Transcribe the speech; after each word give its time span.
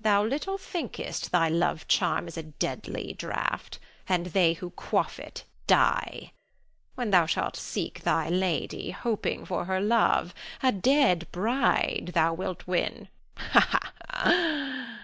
thou 0.00 0.24
little 0.24 0.58
thinkest 0.58 1.30
thy 1.30 1.48
love 1.48 1.86
charm 1.86 2.26
is 2.26 2.36
a 2.36 2.42
deadly 2.42 3.12
draught, 3.12 3.78
and 4.08 4.26
they 4.26 4.54
who 4.54 4.70
quaff 4.70 5.20
it 5.20 5.44
die. 5.68 6.32
When 6.96 7.12
thou 7.12 7.26
shalt 7.26 7.54
seek 7.54 8.00
thy 8.02 8.28
lady, 8.30 8.90
hoping 8.90 9.46
for 9.46 9.66
her 9.66 9.80
love, 9.80 10.34
a 10.60 10.72
dead 10.72 11.28
bride 11.30 12.10
thou 12.14 12.34
wilt 12.34 12.66
win. 12.66 13.06
Ha! 13.36 13.92
ha! 14.10 14.88